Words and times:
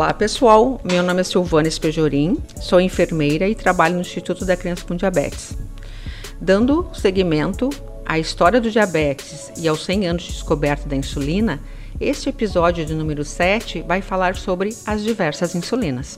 Olá 0.00 0.14
pessoal, 0.14 0.80
meu 0.82 1.02
nome 1.02 1.20
é 1.20 1.24
Silvana 1.24 1.68
Espejorim, 1.68 2.38
sou 2.58 2.80
enfermeira 2.80 3.46
e 3.46 3.54
trabalho 3.54 3.96
no 3.96 4.00
Instituto 4.00 4.46
da 4.46 4.56
Criança 4.56 4.82
com 4.88 4.96
Diabetes. 4.96 5.54
Dando 6.40 6.88
seguimento 6.94 7.68
à 8.06 8.18
história 8.18 8.62
do 8.62 8.70
diabetes 8.70 9.52
e 9.58 9.68
aos 9.68 9.84
100 9.84 10.08
anos 10.08 10.22
de 10.22 10.32
descoberta 10.32 10.88
da 10.88 10.96
insulina, 10.96 11.60
este 12.00 12.30
episódio 12.30 12.86
de 12.86 12.94
número 12.94 13.26
7 13.26 13.82
vai 13.86 14.00
falar 14.00 14.36
sobre 14.36 14.74
as 14.86 15.02
diversas 15.02 15.54
insulinas. 15.54 16.16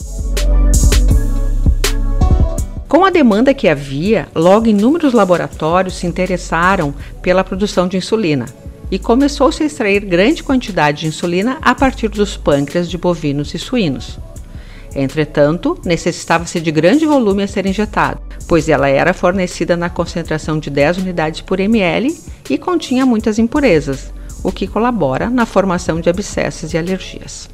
Com 2.88 3.04
a 3.04 3.10
demanda 3.10 3.52
que 3.52 3.66
havia, 3.66 4.28
logo 4.32 4.68
inúmeros 4.68 5.12
laboratórios 5.12 5.96
se 5.96 6.06
interessaram 6.06 6.94
pela 7.20 7.42
produção 7.42 7.88
de 7.88 7.96
insulina, 7.96 8.46
e 8.92 8.98
começou-se 8.98 9.62
a 9.62 9.66
extrair 9.66 10.04
grande 10.04 10.42
quantidade 10.42 11.00
de 11.00 11.06
insulina 11.06 11.56
a 11.62 11.74
partir 11.74 12.08
dos 12.08 12.36
pâncreas 12.36 12.90
de 12.90 12.98
bovinos 12.98 13.54
e 13.54 13.58
suínos. 13.58 14.18
Entretanto, 14.94 15.80
necessitava-se 15.82 16.60
de 16.60 16.70
grande 16.70 17.06
volume 17.06 17.42
a 17.42 17.48
ser 17.48 17.64
injetado, 17.64 18.20
pois 18.46 18.68
ela 18.68 18.90
era 18.90 19.14
fornecida 19.14 19.78
na 19.78 19.88
concentração 19.88 20.58
de 20.58 20.68
10 20.68 20.98
unidades 20.98 21.40
por 21.40 21.58
ml 21.58 22.14
e 22.50 22.58
continha 22.58 23.06
muitas 23.06 23.38
impurezas, 23.38 24.12
o 24.44 24.52
que 24.52 24.66
colabora 24.66 25.30
na 25.30 25.46
formação 25.46 25.98
de 25.98 26.10
abscessos 26.10 26.74
e 26.74 26.76
alergias. 26.76 27.48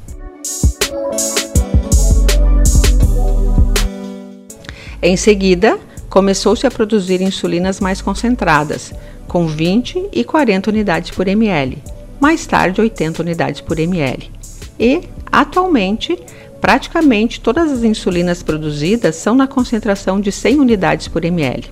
Em 5.01 5.15
seguida, 5.15 5.79
começou-se 6.09 6.67
a 6.67 6.71
produzir 6.71 7.21
insulinas 7.21 7.79
mais 7.79 8.01
concentradas, 8.01 8.93
com 9.29 9.45
20 9.47 10.09
e 10.11 10.23
40 10.23 10.71
unidades 10.71 11.11
por 11.11 11.27
ml, 11.27 11.77
mais 12.19 12.45
tarde 12.45 12.81
80 12.81 13.21
unidades 13.21 13.61
por 13.61 13.79
ml. 13.79 14.29
E, 14.77 15.03
atualmente, 15.31 16.17
praticamente 16.59 17.39
todas 17.39 17.71
as 17.71 17.83
insulinas 17.83 18.41
produzidas 18.41 19.15
são 19.15 19.35
na 19.35 19.47
concentração 19.47 20.19
de 20.19 20.31
100 20.31 20.59
unidades 20.59 21.07
por 21.07 21.23
ml. 21.23 21.71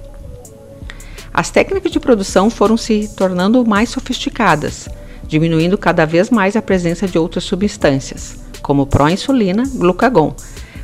As 1.34 1.50
técnicas 1.50 1.92
de 1.92 2.00
produção 2.00 2.50
foram 2.50 2.78
se 2.78 3.10
tornando 3.18 3.66
mais 3.66 3.90
sofisticadas, 3.90 4.88
diminuindo 5.28 5.78
cada 5.78 6.06
vez 6.06 6.30
mais 6.30 6.56
a 6.56 6.62
presença 6.62 7.08
de 7.08 7.18
outras 7.18 7.44
substâncias, 7.44 8.38
como 8.62 8.86
proinsulina, 8.86 9.64
glucagon. 9.74 10.36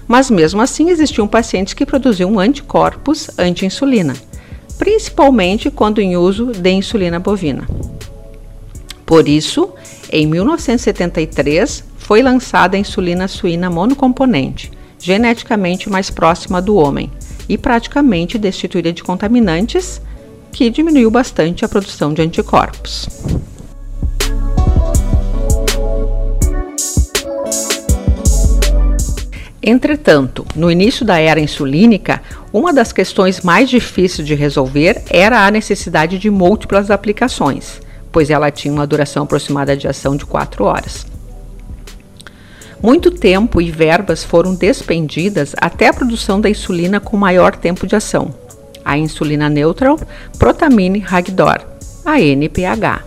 Mas 0.08 0.30
mesmo 0.30 0.60
assim 0.60 0.90
existiam 0.90 1.28
pacientes 1.28 1.74
que 1.74 1.86
produziam 1.86 2.40
anticorpos 2.40 3.30
anti-insulina 3.38 4.16
principalmente 4.78 5.70
quando 5.70 6.02
em 6.02 6.18
uso 6.18 6.48
de 6.48 6.72
insulina 6.72 7.20
bovina. 7.20 7.68
Por 9.06 9.28
isso, 9.28 9.70
em 10.12 10.26
1973 10.26 11.84
foi 11.98 12.22
lançada 12.22 12.76
a 12.76 12.80
insulina 12.80 13.28
suína 13.28 13.70
monocomponente, 13.70 14.72
geneticamente 15.00 15.90
mais 15.90 16.10
próxima 16.10 16.62
do 16.62 16.76
homem 16.76 17.12
e 17.48 17.58
praticamente 17.58 18.38
destituída 18.38 18.92
de 18.92 19.04
contaminantes, 19.04 20.02
que 20.52 20.70
diminuiu 20.70 21.10
bastante 21.10 21.66
a 21.66 21.70
produção 21.70 22.14
de 22.14 22.22
anticorpos. 22.22 23.08
Entretanto, 29.66 30.46
no 30.58 30.70
início 30.70 31.06
da 31.06 31.18
era 31.18 31.40
insulínica, 31.40 32.22
uma 32.52 32.74
das 32.74 32.92
questões 32.92 33.40
mais 33.40 33.70
difíceis 33.70 34.28
de 34.28 34.36
resolver 34.36 35.02
era 35.10 35.46
a 35.46 35.52
necessidade 35.52 36.20
de 36.20 36.30
múltiplas 36.30 36.92
aplicações, 36.92 37.80
pois 38.12 38.30
ela 38.30 38.52
tinha 38.52 38.74
uma 38.74 38.86
duração 38.86 39.24
aproximada 39.24 39.78
de 39.78 39.88
ação 39.88 40.18
de 40.18 40.26
4 40.26 40.66
horas. 40.66 41.08
Muito 42.82 43.10
tempo 43.10 43.62
e 43.62 43.72
verbas 43.72 44.22
foram 44.22 44.54
despendidas 44.54 45.56
até 45.62 45.88
a 45.88 45.94
produção 45.94 46.42
da 46.42 46.50
insulina 46.50 47.00
com 47.00 47.16
maior 47.16 47.56
tempo 47.56 47.88
de 47.88 47.96
ação, 47.96 48.36
a 48.84 48.98
insulina 48.98 49.48
neutral 49.48 49.98
Protamine 50.38 51.06
Hagdor, 51.10 51.62
a 52.04 52.20
NPH, 52.20 53.06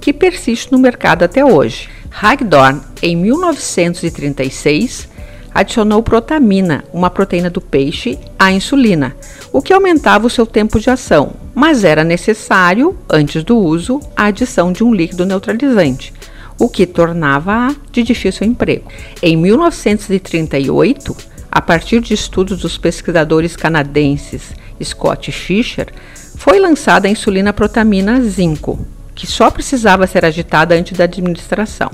que 0.00 0.14
persiste 0.14 0.72
no 0.72 0.78
mercado 0.78 1.24
até 1.24 1.44
hoje. 1.44 1.90
Hagdorn, 2.10 2.80
em 3.02 3.14
1936, 3.14 5.09
adicionou 5.54 6.02
protamina, 6.02 6.84
uma 6.92 7.10
proteína 7.10 7.50
do 7.50 7.60
peixe, 7.60 8.18
à 8.38 8.52
insulina, 8.52 9.14
o 9.52 9.60
que 9.60 9.72
aumentava 9.72 10.26
o 10.26 10.30
seu 10.30 10.46
tempo 10.46 10.78
de 10.78 10.90
ação, 10.90 11.32
mas 11.54 11.84
era 11.84 12.04
necessário, 12.04 12.96
antes 13.08 13.42
do 13.42 13.56
uso, 13.56 14.00
a 14.16 14.26
adição 14.26 14.72
de 14.72 14.84
um 14.84 14.94
líquido 14.94 15.26
neutralizante, 15.26 16.12
o 16.58 16.68
que 16.68 16.86
tornava-a 16.86 17.74
de 17.90 18.02
difícil 18.02 18.46
emprego. 18.46 18.90
Em 19.22 19.36
1938, 19.36 21.16
a 21.50 21.60
partir 21.60 22.00
de 22.00 22.14
estudos 22.14 22.60
dos 22.60 22.78
pesquisadores 22.78 23.56
canadenses 23.56 24.52
Scott 24.82 25.30
Fischer, 25.32 25.88
foi 26.36 26.58
lançada 26.58 27.08
a 27.08 27.10
insulina 27.10 27.52
protamina 27.52 28.20
zinco, 28.22 28.86
que 29.14 29.26
só 29.26 29.50
precisava 29.50 30.06
ser 30.06 30.24
agitada 30.24 30.74
antes 30.74 30.96
da 30.96 31.04
administração. 31.04 31.90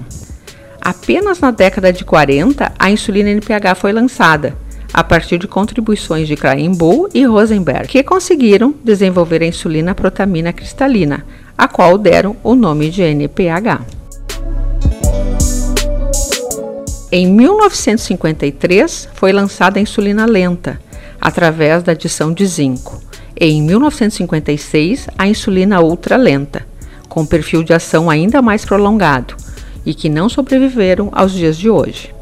Apenas 0.86 1.40
na 1.40 1.50
década 1.50 1.92
de 1.92 2.04
40, 2.04 2.72
a 2.78 2.90
insulina 2.92 3.28
NPH 3.30 3.74
foi 3.74 3.92
lançada, 3.92 4.56
a 4.94 5.02
partir 5.02 5.36
de 5.36 5.48
contribuições 5.48 6.28
de 6.28 6.36
Krahenbuhl 6.36 7.08
e 7.12 7.24
Rosenberg, 7.24 7.88
que 7.88 8.04
conseguiram 8.04 8.72
desenvolver 8.84 9.42
a 9.42 9.46
insulina 9.46 9.96
protamina 9.96 10.52
cristalina, 10.52 11.26
a 11.58 11.66
qual 11.66 11.98
deram 11.98 12.36
o 12.40 12.54
nome 12.54 12.88
de 12.88 13.02
NPH. 13.02 13.84
Em 17.10 17.26
1953, 17.32 19.08
foi 19.12 19.32
lançada 19.32 19.80
a 19.80 19.82
insulina 19.82 20.24
lenta, 20.24 20.80
através 21.20 21.82
da 21.82 21.90
adição 21.90 22.32
de 22.32 22.46
zinco. 22.46 23.02
E 23.34 23.46
em 23.46 23.60
1956, 23.60 25.08
a 25.18 25.26
insulina 25.26 25.80
ultralenta, 25.80 26.64
com 27.08 27.26
perfil 27.26 27.64
de 27.64 27.72
ação 27.72 28.08
ainda 28.08 28.40
mais 28.40 28.64
prolongado, 28.64 29.34
e 29.86 29.94
que 29.94 30.08
não 30.08 30.28
sobreviveram 30.28 31.08
aos 31.12 31.32
dias 31.32 31.56
de 31.56 31.70
hoje. 31.70 32.12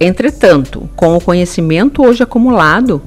Entretanto, 0.00 0.88
com 0.96 1.14
o 1.14 1.20
conhecimento 1.20 2.02
hoje 2.02 2.22
acumulado, 2.22 3.02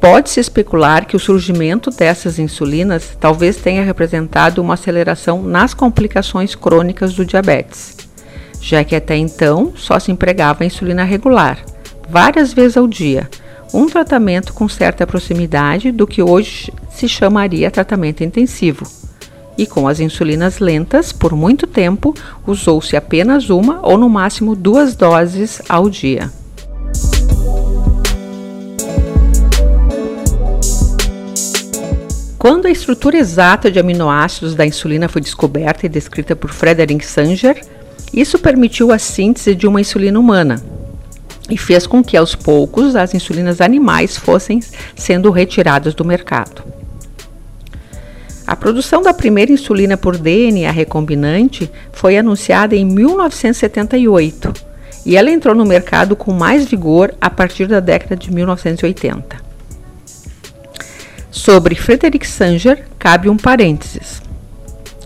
pode-se 0.00 0.40
especular 0.40 1.04
que 1.04 1.14
o 1.14 1.20
surgimento 1.20 1.90
dessas 1.90 2.38
insulinas 2.38 3.14
talvez 3.20 3.58
tenha 3.58 3.84
representado 3.84 4.62
uma 4.62 4.74
aceleração 4.74 5.42
nas 5.42 5.74
complicações 5.74 6.54
crônicas 6.54 7.12
do 7.12 7.26
diabetes, 7.26 7.94
já 8.62 8.82
que 8.82 8.96
até 8.96 9.14
então 9.14 9.74
só 9.76 9.98
se 9.98 10.10
empregava 10.10 10.64
insulina 10.64 11.04
regular, 11.04 11.62
várias 12.08 12.54
vezes 12.54 12.78
ao 12.78 12.88
dia, 12.88 13.28
um 13.74 13.86
tratamento 13.86 14.54
com 14.54 14.66
certa 14.66 15.06
proximidade 15.06 15.92
do 15.92 16.06
que 16.06 16.22
hoje 16.22 16.72
se 16.90 17.06
chamaria 17.06 17.70
tratamento 17.70 18.24
intensivo 18.24 18.97
e 19.58 19.66
com 19.66 19.88
as 19.88 19.98
insulinas 19.98 20.60
lentas, 20.60 21.12
por 21.12 21.34
muito 21.34 21.66
tempo, 21.66 22.14
usou-se 22.46 22.96
apenas 22.96 23.50
uma 23.50 23.84
ou 23.84 23.98
no 23.98 24.08
máximo 24.08 24.54
duas 24.54 24.94
doses 24.94 25.60
ao 25.68 25.90
dia. 25.90 26.30
Quando 32.38 32.66
a 32.66 32.70
estrutura 32.70 33.16
exata 33.16 33.68
de 33.68 33.80
aminoácidos 33.80 34.54
da 34.54 34.64
insulina 34.64 35.08
foi 35.08 35.20
descoberta 35.20 35.84
e 35.84 35.88
descrita 35.88 36.36
por 36.36 36.50
Frederick 36.50 37.04
Sanger, 37.04 37.60
isso 38.14 38.38
permitiu 38.38 38.92
a 38.92 38.98
síntese 38.98 39.56
de 39.56 39.66
uma 39.66 39.80
insulina 39.80 40.20
humana 40.20 40.62
e 41.50 41.58
fez 41.58 41.84
com 41.84 42.02
que 42.02 42.16
aos 42.16 42.36
poucos 42.36 42.94
as 42.94 43.12
insulinas 43.12 43.60
animais 43.60 44.16
fossem 44.16 44.60
sendo 44.94 45.30
retiradas 45.30 45.94
do 45.94 46.04
mercado. 46.04 46.77
A 48.48 48.56
produção 48.56 49.02
da 49.02 49.12
primeira 49.12 49.52
insulina 49.52 49.94
por 49.94 50.16
DNA 50.16 50.70
recombinante 50.70 51.70
foi 51.92 52.16
anunciada 52.16 52.74
em 52.74 52.82
1978 52.82 54.54
e 55.04 55.18
ela 55.18 55.30
entrou 55.30 55.54
no 55.54 55.66
mercado 55.66 56.16
com 56.16 56.32
mais 56.32 56.64
vigor 56.64 57.14
a 57.20 57.28
partir 57.28 57.66
da 57.66 57.78
década 57.78 58.16
de 58.16 58.32
1980. 58.32 59.36
Sobre 61.30 61.74
Frederick 61.74 62.26
Sanger, 62.26 62.86
cabe 62.98 63.28
um 63.28 63.36
parênteses. 63.36 64.22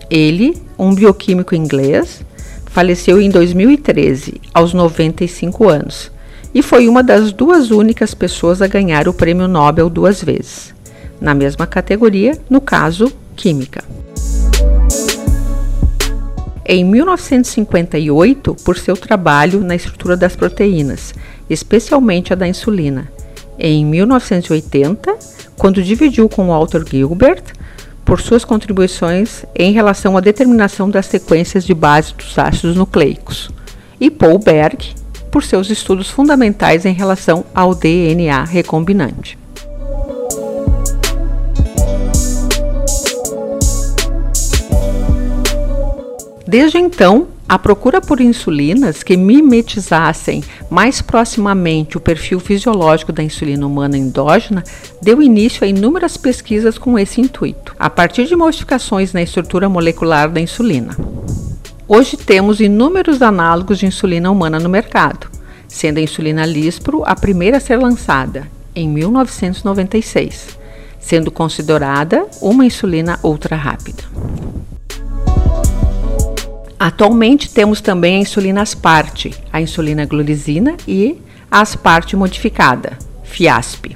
Ele, 0.09 0.55
um 0.79 0.95
bioquímico 0.95 1.53
inglês, 1.53 2.21
faleceu 2.67 3.19
em 3.19 3.29
2013, 3.29 4.39
aos 4.53 4.73
95 4.73 5.67
anos, 5.67 6.09
e 6.55 6.61
foi 6.61 6.87
uma 6.87 7.03
das 7.03 7.33
duas 7.33 7.71
únicas 7.71 8.13
pessoas 8.13 8.61
a 8.61 8.67
ganhar 8.67 9.09
o 9.09 9.13
prêmio 9.13 9.49
Nobel 9.49 9.89
duas 9.89 10.23
vezes, 10.23 10.73
na 11.19 11.33
mesma 11.33 11.67
categoria, 11.67 12.39
no 12.49 12.61
caso, 12.61 13.11
química. 13.33 13.83
Em 16.65 16.85
1958, 16.85 18.55
por 18.63 18.77
seu 18.77 18.95
trabalho 18.95 19.59
na 19.59 19.75
estrutura 19.75 20.15
das 20.15 20.35
proteínas, 20.35 21.13
especialmente 21.49 22.31
a 22.31 22.35
da 22.37 22.47
insulina. 22.47 23.11
Em 23.59 23.85
1980, 23.85 25.17
quando 25.57 25.83
dividiu 25.83 26.29
com 26.29 26.47
Walter 26.47 26.83
Gilbert 26.89 27.43
por 28.05 28.21
suas 28.21 28.45
contribuições 28.45 29.45
em 29.55 29.73
relação 29.73 30.17
à 30.17 30.21
determinação 30.21 30.89
das 30.89 31.05
sequências 31.05 31.65
de 31.65 31.73
base 31.73 32.13
dos 32.13 32.37
ácidos 32.37 32.75
nucleicos. 32.75 33.49
E 33.99 34.09
Paul 34.09 34.39
Berg, 34.39 34.93
por 35.29 35.43
seus 35.43 35.69
estudos 35.69 36.09
fundamentais 36.09 36.85
em 36.85 36.93
relação 36.93 37.45
ao 37.53 37.75
DNA 37.75 38.43
recombinante. 38.45 39.42
Desde 46.53 46.77
então, 46.77 47.29
a 47.49 47.57
procura 47.57 47.99
por 47.99 48.21
insulinas 48.21 49.01
que 49.01 49.17
mimetizassem 49.17 50.43
mais 50.69 51.01
proximamente 51.01 51.97
o 51.97 51.99
perfil 51.99 52.39
fisiológico 52.39 53.11
da 53.11 53.23
insulina 53.23 53.65
humana 53.65 53.97
endógena 53.97 54.63
deu 55.01 55.19
início 55.19 55.63
a 55.63 55.67
inúmeras 55.67 56.15
pesquisas 56.15 56.77
com 56.77 56.99
esse 56.99 57.19
intuito, 57.19 57.75
a 57.79 57.89
partir 57.89 58.27
de 58.27 58.35
modificações 58.35 59.13
na 59.13 59.23
estrutura 59.23 59.67
molecular 59.67 60.29
da 60.29 60.39
insulina. 60.39 60.95
Hoje 61.87 62.17
temos 62.17 62.59
inúmeros 62.59 63.23
análogos 63.23 63.79
de 63.79 63.87
insulina 63.87 64.29
humana 64.29 64.59
no 64.59 64.69
mercado, 64.69 65.25
sendo 65.67 65.97
a 65.97 66.01
insulina 66.01 66.45
Lispro 66.45 67.01
a 67.03 67.15
primeira 67.15 67.57
a 67.57 67.59
ser 67.59 67.77
lançada, 67.77 68.47
em 68.75 68.87
1996, 68.87 70.59
sendo 70.99 71.31
considerada 71.31 72.27
uma 72.39 72.63
insulina 72.63 73.19
ultra 73.23 73.55
rápida. 73.55 74.03
Atualmente 76.83 77.49
temos 77.49 77.79
também 77.79 78.17
a 78.17 78.19
insulina 78.19 78.61
asparte, 78.61 79.33
a 79.53 79.61
insulina 79.61 80.05
glulisina 80.05 80.75
e 80.85 81.17
a 81.49 81.61
asparte 81.61 82.13
modificada, 82.13 82.97
FIASP. 83.23 83.95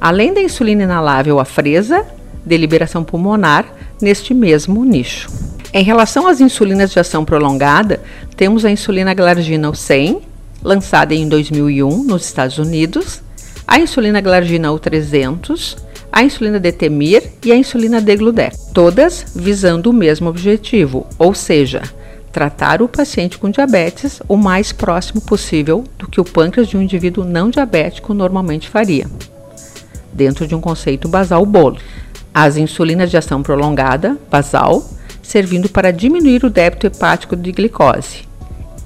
Além 0.00 0.32
da 0.32 0.40
insulina 0.40 0.84
inalável 0.84 1.40
a 1.40 1.44
fresa, 1.44 2.06
de 2.46 2.56
liberação 2.56 3.02
pulmonar, 3.02 3.66
neste 4.00 4.32
mesmo 4.32 4.84
nicho. 4.84 5.28
Em 5.74 5.82
relação 5.82 6.28
às 6.28 6.40
insulinas 6.40 6.92
de 6.92 7.00
ação 7.00 7.24
prolongada, 7.24 8.00
temos 8.36 8.64
a 8.64 8.70
insulina 8.70 9.12
glargina 9.12 9.74
100, 9.74 10.22
lançada 10.62 11.12
em 11.12 11.28
2001 11.28 12.04
nos 12.04 12.24
Estados 12.24 12.58
Unidos, 12.58 13.20
a 13.66 13.80
insulina 13.80 14.20
glargina 14.20 14.68
U300, 14.68 15.76
a 16.12 16.22
insulina 16.22 16.60
Detemir 16.60 17.32
e 17.42 17.50
a 17.50 17.56
insulina 17.56 17.98
Degludec, 17.98 18.54
todas 18.74 19.24
visando 19.34 19.88
o 19.88 19.94
mesmo 19.94 20.28
objetivo, 20.28 21.06
ou 21.18 21.32
seja, 21.32 21.82
tratar 22.30 22.82
o 22.82 22.88
paciente 22.88 23.38
com 23.38 23.50
diabetes 23.50 24.20
o 24.28 24.36
mais 24.36 24.72
próximo 24.72 25.22
possível 25.22 25.84
do 25.98 26.06
que 26.06 26.20
o 26.20 26.24
pâncreas 26.24 26.68
de 26.68 26.76
um 26.76 26.82
indivíduo 26.82 27.24
não 27.24 27.48
diabético 27.48 28.12
normalmente 28.12 28.68
faria, 28.68 29.06
dentro 30.12 30.46
de 30.46 30.54
um 30.54 30.60
conceito 30.60 31.08
basal 31.08 31.46
bolo. 31.46 31.78
As 32.34 32.58
insulinas 32.58 33.10
de 33.10 33.16
ação 33.16 33.42
prolongada, 33.42 34.18
basal, 34.30 34.86
servindo 35.22 35.68
para 35.68 35.90
diminuir 35.90 36.44
o 36.44 36.50
débito 36.50 36.86
hepático 36.86 37.34
de 37.36 37.52
glicose, 37.52 38.28